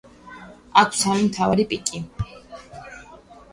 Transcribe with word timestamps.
აქვს 0.83 1.03
სამი 1.07 1.27
მთავარი 1.27 1.67
პიკი. 1.75 2.03